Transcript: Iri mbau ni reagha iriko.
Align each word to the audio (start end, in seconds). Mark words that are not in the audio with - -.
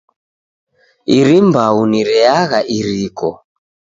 Iri 1.17 1.37
mbau 1.47 1.77
ni 1.91 2.01
reagha 2.09 2.59
iriko. 2.77 3.29